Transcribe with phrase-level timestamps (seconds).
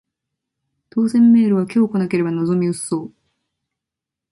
[0.89, 3.13] 当せんメールは今日来なければ望み薄そう